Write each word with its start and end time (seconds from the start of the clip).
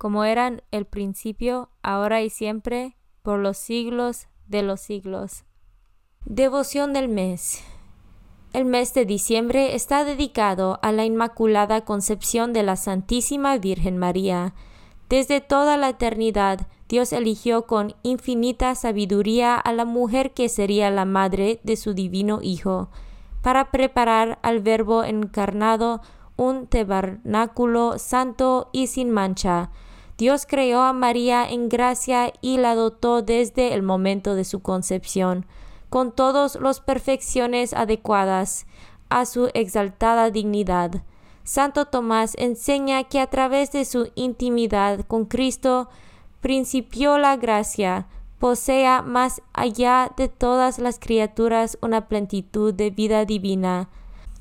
como 0.00 0.24
eran 0.24 0.62
el 0.70 0.86
principio, 0.86 1.68
ahora 1.82 2.22
y 2.22 2.30
siempre, 2.30 2.96
por 3.20 3.38
los 3.38 3.58
siglos 3.58 4.28
de 4.46 4.62
los 4.62 4.80
siglos. 4.80 5.44
Devoción 6.24 6.94
del 6.94 7.10
mes. 7.10 7.62
El 8.54 8.64
mes 8.64 8.94
de 8.94 9.04
diciembre 9.04 9.74
está 9.74 10.04
dedicado 10.04 10.78
a 10.80 10.90
la 10.90 11.04
Inmaculada 11.04 11.82
Concepción 11.82 12.54
de 12.54 12.62
la 12.62 12.76
Santísima 12.76 13.58
Virgen 13.58 13.98
María. 13.98 14.54
Desde 15.10 15.42
toda 15.42 15.76
la 15.76 15.90
eternidad, 15.90 16.66
Dios 16.88 17.12
eligió 17.12 17.66
con 17.66 17.94
infinita 18.02 18.74
sabiduría 18.76 19.54
a 19.54 19.70
la 19.74 19.84
mujer 19.84 20.32
que 20.32 20.48
sería 20.48 20.90
la 20.90 21.04
madre 21.04 21.60
de 21.62 21.76
su 21.76 21.92
divino 21.92 22.38
Hijo, 22.40 22.88
para 23.42 23.70
preparar 23.70 24.38
al 24.40 24.60
Verbo 24.60 25.04
encarnado 25.04 26.00
un 26.36 26.68
tabernáculo 26.68 27.98
santo 27.98 28.70
y 28.72 28.86
sin 28.86 29.10
mancha, 29.10 29.70
Dios 30.20 30.44
creó 30.46 30.82
a 30.82 30.92
María 30.92 31.48
en 31.48 31.70
gracia 31.70 32.30
y 32.42 32.58
la 32.58 32.74
dotó 32.74 33.22
desde 33.22 33.72
el 33.72 33.82
momento 33.82 34.34
de 34.34 34.44
su 34.44 34.60
concepción, 34.60 35.46
con 35.88 36.12
todas 36.12 36.56
las 36.56 36.82
perfecciones 36.82 37.72
adecuadas 37.72 38.66
a 39.08 39.24
su 39.24 39.48
exaltada 39.54 40.30
dignidad. 40.30 41.04
Santo 41.42 41.86
Tomás 41.86 42.34
enseña 42.36 43.04
que 43.04 43.18
a 43.18 43.28
través 43.28 43.72
de 43.72 43.86
su 43.86 44.12
intimidad 44.14 45.06
con 45.06 45.24
Cristo 45.24 45.88
principió 46.42 47.16
la 47.16 47.38
gracia, 47.38 48.06
posea 48.38 49.00
más 49.00 49.40
allá 49.54 50.12
de 50.18 50.28
todas 50.28 50.78
las 50.78 50.98
criaturas 50.98 51.78
una 51.80 52.08
plenitud 52.08 52.74
de 52.74 52.90
vida 52.90 53.24
divina, 53.24 53.88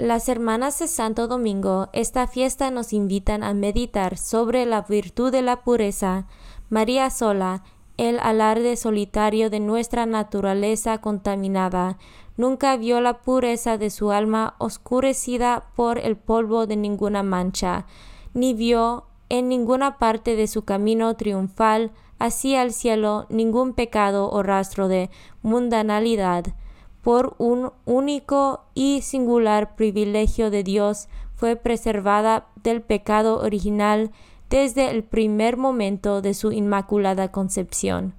las 0.00 0.30
hermanas 0.30 0.78
de 0.78 0.88
Santo 0.88 1.28
Domingo, 1.28 1.90
esta 1.92 2.26
fiesta 2.26 2.70
nos 2.70 2.94
invitan 2.94 3.42
a 3.42 3.52
meditar 3.52 4.16
sobre 4.16 4.64
la 4.64 4.82
virtud 4.82 5.30
de 5.30 5.42
la 5.42 5.62
pureza. 5.62 6.26
María 6.70 7.10
sola, 7.10 7.64
el 7.98 8.18
alarde 8.18 8.76
solitario 8.76 9.50
de 9.50 9.60
nuestra 9.60 10.06
naturaleza 10.06 10.98
contaminada, 10.98 11.98
nunca 12.38 12.78
vio 12.78 13.02
la 13.02 13.20
pureza 13.20 13.76
de 13.76 13.90
su 13.90 14.10
alma 14.10 14.54
oscurecida 14.56 15.64
por 15.76 15.98
el 15.98 16.16
polvo 16.16 16.66
de 16.66 16.76
ninguna 16.76 17.22
mancha, 17.22 17.84
ni 18.32 18.54
vio 18.54 19.04
en 19.28 19.48
ninguna 19.48 19.98
parte 19.98 20.34
de 20.34 20.46
su 20.46 20.64
camino 20.64 21.14
triunfal 21.14 21.92
hacia 22.18 22.62
el 22.62 22.72
cielo 22.72 23.26
ningún 23.28 23.74
pecado 23.74 24.30
o 24.30 24.42
rastro 24.42 24.88
de 24.88 25.10
mundanalidad 25.42 26.54
por 27.02 27.34
un 27.38 27.72
único 27.84 28.64
y 28.74 29.00
singular 29.02 29.74
privilegio 29.76 30.50
de 30.50 30.62
Dios, 30.62 31.08
fue 31.34 31.56
preservada 31.56 32.48
del 32.62 32.82
pecado 32.82 33.40
original 33.40 34.10
desde 34.50 34.90
el 34.90 35.04
primer 35.04 35.56
momento 35.56 36.20
de 36.20 36.34
su 36.34 36.52
inmaculada 36.52 37.30
concepción. 37.30 38.14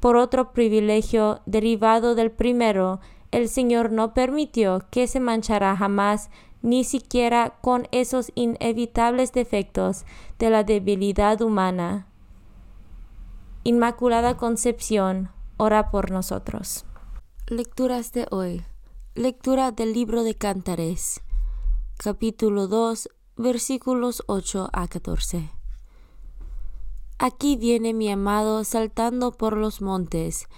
Por 0.00 0.16
otro 0.16 0.52
privilegio 0.52 1.40
derivado 1.44 2.14
del 2.14 2.30
primero, 2.30 3.00
el 3.30 3.48
Señor 3.48 3.92
no 3.92 4.14
permitió 4.14 4.82
que 4.90 5.06
se 5.06 5.20
manchara 5.20 5.76
jamás 5.76 6.30
ni 6.62 6.84
siquiera 6.84 7.54
con 7.60 7.88
esos 7.90 8.30
inevitables 8.34 9.32
defectos 9.32 10.04
de 10.38 10.50
la 10.50 10.64
debilidad 10.64 11.40
humana. 11.42 12.06
Inmaculada 13.64 14.36
Concepción, 14.36 15.30
ora 15.56 15.90
por 15.90 16.10
nosotros. 16.10 16.84
Lecturas 17.52 18.12
de 18.12 18.26
hoy. 18.30 18.64
Lectura 19.14 19.72
del 19.72 19.92
libro 19.92 20.22
de 20.22 20.34
Cantares, 20.34 21.20
capítulo 21.98 22.66
2, 22.66 23.10
versículos 23.36 24.22
8 24.26 24.70
a 24.72 24.88
14. 24.88 25.50
Aquí 27.18 27.56
viene 27.56 27.92
mi 27.92 28.10
amado 28.10 28.64
saltando 28.64 29.32
por 29.32 29.58
los 29.58 29.82
montes, 29.82 30.48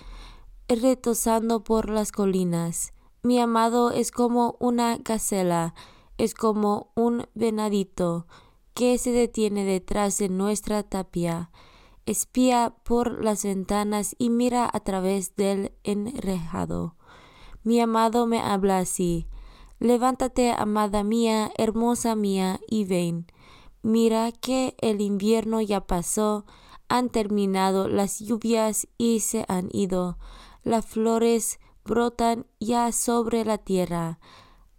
retosando 0.69 1.65
por 1.65 1.91
las 1.91 2.13
colinas. 2.13 2.93
Mi 3.25 3.41
amado 3.41 3.91
es 3.91 4.13
como 4.13 4.57
una 4.61 4.97
gacela, 4.99 5.75
es 6.17 6.33
como 6.33 6.93
un 6.95 7.27
venadito 7.35 8.29
que 8.73 8.99
se 8.99 9.11
detiene 9.11 9.65
detrás 9.65 10.19
de 10.19 10.29
nuestra 10.29 10.85
tapia 10.85 11.51
espía 12.07 12.75
por 12.85 13.25
las 13.25 13.45
ventanas 13.45 14.15
y 14.19 14.31
mira 14.31 14.69
a 14.73 14.81
través 14.81 15.37
del 15.37 15.73
enrejado. 15.83 16.97
Mi 17.63 17.81
amado 17.81 18.27
me 18.27 18.41
habla 18.41 18.79
así. 18.79 19.27
Levántate, 19.79 20.53
amada 20.53 21.03
mía, 21.03 21.51
hermosa 21.57 22.15
mía, 22.15 22.61
y 22.69 22.85
ven. 22.85 23.27
Mira 23.83 24.33
que 24.33 24.77
el 24.81 25.01
invierno 25.01 25.61
ya 25.61 25.81
pasó, 25.87 26.45
Han 26.89 27.09
terminado 27.09 27.89
las 27.89 28.21
lluvias 28.21 28.87
y 28.99 29.21
se 29.21 29.45
han 29.49 29.69
ido. 29.73 30.19
Las 30.63 30.85
flores 30.85 31.59
brotan 31.85 32.47
ya 32.61 32.93
sobre 32.93 33.45
la 33.45 33.59
tierra. 33.59 34.19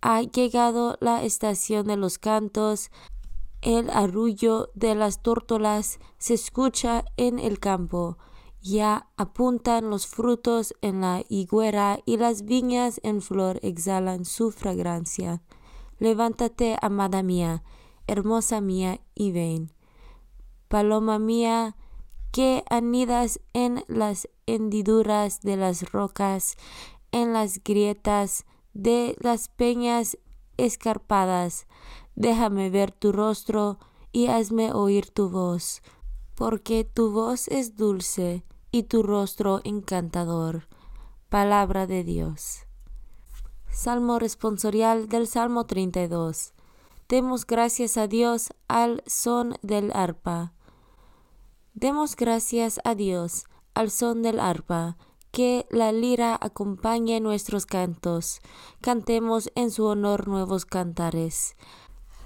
Ha 0.01 0.21
llegado 0.21 0.97
la 1.01 1.23
estación 1.23 1.87
de 1.87 1.97
los 1.97 2.19
cantos. 2.19 2.91
El 3.61 3.89
arrullo 3.89 4.69
de 4.75 4.95
las 4.95 5.21
tórtolas 5.21 5.99
se 6.17 6.35
escucha 6.35 7.05
en 7.17 7.39
el 7.39 7.59
campo. 7.59 8.17
Ya 8.61 9.09
apuntan 9.17 9.89
los 9.89 10.07
frutos 10.07 10.73
en 10.81 11.01
la 11.01 11.23
higuera 11.29 11.99
y 12.05 12.17
las 12.17 12.45
viñas 12.45 12.99
en 13.03 13.21
flor 13.21 13.59
exhalan 13.61 14.25
su 14.25 14.51
fragancia. 14.51 15.41
Levántate, 15.99 16.77
amada 16.81 17.23
mía, 17.23 17.63
hermosa 18.07 18.61
mía, 18.61 18.99
y 19.13 19.31
ven. 19.31 19.71
Paloma 20.67 21.19
mía, 21.19 21.75
que 22.31 22.65
anidas 22.69 23.39
en 23.53 23.85
las 23.87 24.27
hendiduras 24.45 25.41
de 25.41 25.55
las 25.55 25.89
rocas, 25.91 26.57
en 27.11 27.31
las 27.31 27.63
grietas 27.63 28.45
de 28.73 29.15
las 29.21 29.47
peñas 29.47 30.17
escarpadas, 30.57 31.65
déjame 32.15 32.69
ver 32.69 32.91
tu 32.91 33.11
rostro 33.11 33.79
y 34.11 34.27
hazme 34.27 34.71
oír 34.73 35.11
tu 35.11 35.29
voz, 35.29 35.81
porque 36.35 36.83
tu 36.83 37.11
voz 37.11 37.47
es 37.47 37.75
dulce 37.75 38.45
y 38.71 38.83
tu 38.83 39.03
rostro 39.03 39.61
encantador. 39.63 40.67
Palabra 41.29 41.87
de 41.87 42.03
Dios. 42.03 42.65
Salmo 43.69 44.19
responsorial 44.19 45.09
del 45.09 45.27
Salmo 45.27 45.65
32. 45.65 46.53
Demos 47.09 47.45
gracias 47.45 47.97
a 47.97 48.07
Dios 48.07 48.53
al 48.67 49.03
son 49.05 49.57
del 49.61 49.91
arpa. 49.93 50.53
Demos 51.73 52.15
gracias 52.15 52.79
a 52.85 52.95
Dios 52.95 53.45
al 53.73 53.91
son 53.91 54.21
del 54.21 54.39
arpa, 54.39 54.97
que 55.31 55.67
la 55.69 55.91
lira 55.91 56.37
acompañe 56.39 57.19
nuestros 57.19 57.65
cantos. 57.65 58.39
Cantemos 58.79 59.51
en 59.55 59.69
su 59.69 59.85
honor 59.85 60.29
nuevos 60.29 60.65
cantares. 60.65 61.57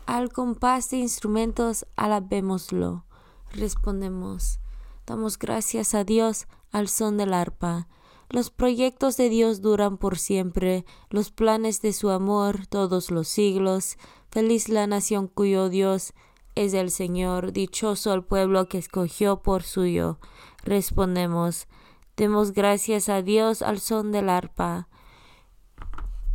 Al 0.10 0.34
compás 0.34 0.90
de 0.90 0.98
instrumentos 0.98 1.86
alabémoslo. 1.96 3.06
Respondemos. 3.52 4.60
Damos 5.06 5.38
gracias 5.38 5.94
a 5.94 6.04
Dios 6.04 6.48
al 6.72 6.88
son 6.88 7.18
del 7.18 7.32
arpa. 7.32 7.88
Los 8.28 8.50
proyectos 8.50 9.18
de 9.18 9.30
Dios 9.30 9.62
duran 9.62 10.00
por 10.00 10.18
siempre, 10.18 10.84
los 11.12 11.30
planes 11.30 11.84
de 11.84 11.94
su 11.94 12.10
amor 12.10 12.66
todos 12.66 13.12
los 13.12 13.28
siglos. 13.28 14.00
Feliz 14.32 14.68
la 14.68 14.88
nación 14.88 15.28
cuyo 15.28 15.70
Dios 15.70 16.14
es 16.56 16.74
el 16.74 16.90
Señor, 16.90 17.52
dichoso 17.52 18.12
el 18.12 18.24
pueblo 18.24 18.68
que 18.68 18.80
escogió 18.80 19.44
por 19.44 19.62
suyo. 19.62 20.18
Respondemos, 20.64 21.68
demos 22.18 22.54
gracias 22.54 23.10
a 23.10 23.22
Dios 23.22 23.62
al 23.62 23.80
son 23.80 24.12
del 24.12 24.30
arpa. 24.30 24.88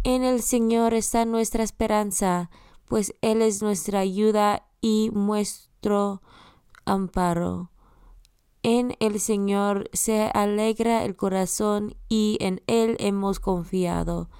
En 0.04 0.22
el 0.22 0.42
Señor 0.42 0.94
está 0.94 1.24
nuestra 1.24 1.64
esperanza, 1.64 2.50
pues 2.94 3.12
Él 3.22 3.42
es 3.42 3.60
nuestra 3.60 3.98
ayuda 3.98 4.68
y 4.80 5.10
nuestro 5.12 6.22
amparo. 6.84 7.72
En 8.62 8.94
el 9.00 9.18
Señor 9.18 9.90
se 9.92 10.30
alegra 10.32 11.04
el 11.04 11.16
corazón 11.16 11.96
y 12.08 12.38
en 12.40 12.62
Él 12.68 12.96
hemos 13.00 13.40
confiado. 13.40 14.30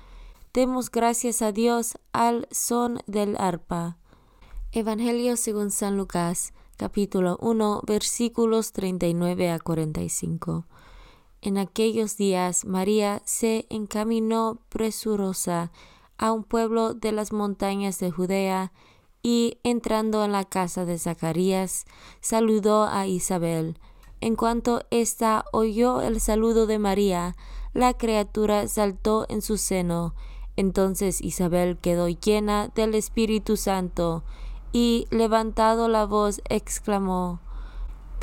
Demos 0.52 0.88
gracias 0.92 1.42
a 1.42 1.50
Dios 1.50 1.98
al 2.12 2.46
son 2.52 3.00
del 3.08 3.36
arpa. 3.40 3.98
Evangelio 4.70 5.36
según 5.36 5.72
San 5.72 5.96
Lucas, 5.96 6.52
capítulo 6.76 7.36
1, 7.40 7.82
versículos 7.84 8.70
39 8.70 9.50
a 9.50 9.58
45. 9.58 10.64
En 11.42 11.58
aquellos 11.58 12.16
días 12.16 12.64
María 12.64 13.20
se 13.24 13.66
encaminó 13.68 14.60
presurosa 14.68 15.72
a 16.18 16.32
un 16.32 16.44
pueblo 16.44 16.94
de 16.94 17.12
las 17.12 17.32
montañas 17.32 17.98
de 17.98 18.10
Judea 18.10 18.72
y 19.22 19.58
entrando 19.62 20.24
en 20.24 20.32
la 20.32 20.44
casa 20.44 20.84
de 20.84 20.98
Zacarías, 20.98 21.86
saludó 22.20 22.84
a 22.84 23.06
Isabel. 23.06 23.78
En 24.20 24.36
cuanto 24.36 24.82
ésta 24.90 25.44
oyó 25.52 26.00
el 26.02 26.20
saludo 26.20 26.66
de 26.66 26.78
María, 26.78 27.36
la 27.72 27.94
criatura 27.94 28.68
saltó 28.68 29.26
en 29.28 29.42
su 29.42 29.56
seno. 29.56 30.14
Entonces 30.56 31.20
Isabel 31.20 31.78
quedó 31.78 32.08
llena 32.08 32.68
del 32.68 32.94
Espíritu 32.94 33.56
Santo 33.56 34.24
y, 34.72 35.06
levantado 35.10 35.88
la 35.88 36.04
voz, 36.04 36.40
exclamó, 36.48 37.40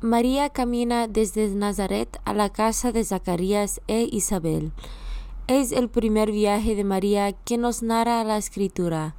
María 0.00 0.50
camina 0.50 1.08
desde 1.08 1.48
Nazaret 1.48 2.20
a 2.24 2.34
la 2.34 2.50
casa 2.50 2.92
de 2.92 3.04
Zacarías 3.04 3.80
e 3.86 4.08
Isabel. 4.10 4.72
Es 5.46 5.72
el 5.72 5.88
primer 5.88 6.32
viaje 6.32 6.74
de 6.74 6.84
María 6.84 7.32
que 7.32 7.58
nos 7.58 7.82
narra 7.82 8.22
la 8.24 8.36
escritura. 8.36 9.16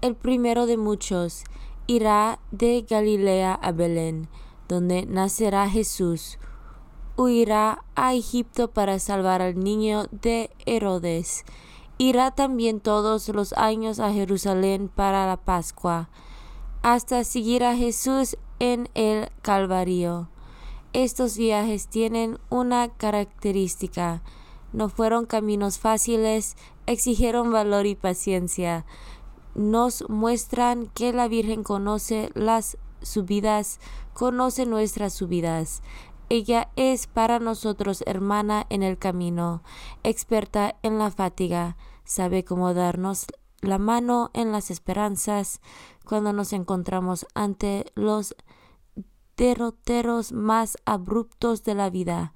El 0.00 0.16
primero 0.16 0.66
de 0.66 0.76
muchos 0.76 1.44
irá 1.86 2.38
de 2.50 2.86
Galilea 2.88 3.54
a 3.54 3.72
Belén, 3.72 4.28
donde 4.68 5.06
nacerá 5.06 5.68
Jesús 5.68 6.38
huirá 7.16 7.84
a 7.94 8.14
Egipto 8.14 8.68
para 8.68 8.98
salvar 8.98 9.40
al 9.42 9.58
niño 9.58 10.06
de 10.10 10.50
Herodes. 10.66 11.44
Irá 11.98 12.32
también 12.32 12.80
todos 12.80 13.28
los 13.28 13.52
años 13.52 14.00
a 14.00 14.12
Jerusalén 14.12 14.88
para 14.88 15.26
la 15.26 15.36
Pascua, 15.36 16.08
hasta 16.82 17.22
seguir 17.24 17.62
a 17.62 17.76
Jesús 17.76 18.36
en 18.72 18.88
el 18.94 19.28
Calvario. 19.42 20.30
Estos 20.94 21.36
viajes 21.36 21.88
tienen 21.88 22.38
una 22.48 22.88
característica. 22.88 24.22
No 24.72 24.88
fueron 24.88 25.26
caminos 25.26 25.78
fáciles, 25.78 26.56
exigieron 26.86 27.52
valor 27.52 27.84
y 27.84 27.94
paciencia. 27.94 28.86
Nos 29.54 30.08
muestran 30.08 30.86
que 30.94 31.12
la 31.12 31.28
Virgen 31.28 31.62
conoce 31.62 32.30
las 32.34 32.78
subidas, 33.02 33.80
conoce 34.14 34.64
nuestras 34.64 35.12
subidas. 35.12 35.82
Ella 36.30 36.70
es 36.74 37.06
para 37.06 37.38
nosotros 37.40 38.02
hermana 38.06 38.66
en 38.70 38.82
el 38.82 38.96
camino, 38.96 39.62
experta 40.02 40.76
en 40.82 40.98
la 40.98 41.10
fatiga, 41.10 41.76
sabe 42.04 42.44
cómo 42.44 42.72
darnos 42.72 43.26
la 43.66 43.78
mano 43.78 44.30
en 44.34 44.52
las 44.52 44.70
esperanzas 44.70 45.60
cuando 46.04 46.32
nos 46.32 46.52
encontramos 46.52 47.26
ante 47.34 47.86
los 47.94 48.36
derroteros 49.36 50.32
más 50.32 50.76
abruptos 50.84 51.64
de 51.64 51.74
la 51.74 51.90
vida. 51.90 52.32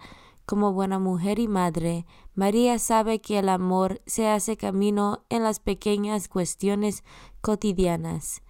Como 0.47 0.73
buena 0.73 0.99
mujer 0.99 1.39
y 1.39 1.47
madre, 1.47 2.07
María 2.35 2.79
sabe 2.79 3.21
que 3.21 3.39
el 3.39 3.49
amor 3.49 4.01
se 4.07 4.29
hace 4.29 4.57
camino 4.57 5.25
en 5.29 5.43
las 5.43 5.61
pequeñas 5.61 6.29
cuestiones 6.29 7.05
cotidianas. 7.41 8.43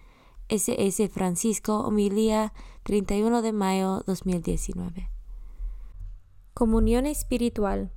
S.S. 0.47 1.09
Francisco, 1.09 1.79
homilía 1.81 2.53
31 2.83 3.41
de 3.41 3.53
mayo 3.53 4.03
2019. 4.07 5.09
Comunión 6.53 7.05
espiritual. 7.05 7.91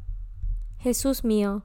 Jesús 0.79 1.25
mío, 1.25 1.65